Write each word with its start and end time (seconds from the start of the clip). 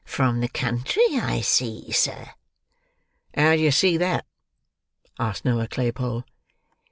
"From 0.03 0.39
the 0.39 0.49
country, 0.49 1.03
I 1.11 1.41
see, 1.41 1.91
sir?" 1.91 2.31
"How 3.35 3.55
do 3.55 3.61
yer 3.61 3.69
see 3.69 3.97
that?" 3.97 4.25
asked 5.19 5.45
Noah 5.45 5.67
Claypole. 5.67 6.23